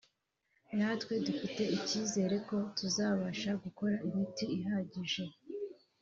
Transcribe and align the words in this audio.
natwe 0.77 1.13
dufite 1.25 1.61
icyizere 1.77 2.35
ko 2.47 2.57
tuzabasha 2.77 3.49
gukora 3.63 3.95
imiti 4.07 4.45
ihagije 4.57 5.23